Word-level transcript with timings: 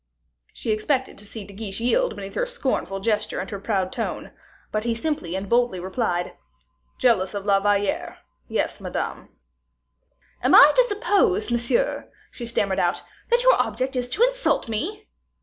She 0.51 0.71
expected 0.71 1.19
to 1.19 1.27
see 1.27 1.43
De 1.45 1.53
Guiche 1.53 1.79
yield 1.79 2.15
beneath 2.15 2.33
her 2.33 2.47
scornful 2.47 3.01
gesture 3.01 3.39
and 3.39 3.47
her 3.51 3.59
proud 3.59 3.91
tone; 3.93 4.31
but 4.71 4.83
he 4.83 4.95
simply 4.95 5.35
and 5.35 5.47
boldly 5.47 5.79
replied, 5.79 6.35
"Jealous 6.97 7.35
of 7.35 7.45
La 7.45 7.59
Valliere; 7.59 8.17
yes, 8.47 8.81
Madame." 8.81 9.29
"Am 10.41 10.55
I 10.55 10.73
to 10.75 10.83
suppose, 10.85 11.51
monsieur," 11.51 12.09
she 12.31 12.47
stammered 12.47 12.79
out, 12.79 13.03
"that 13.29 13.43
your 13.43 13.53
object 13.61 13.95
is 13.95 14.09
to 14.09 14.23
insult 14.23 14.67
me?" 14.67 15.07